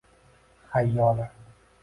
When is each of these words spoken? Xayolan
Xayolan 0.71 1.29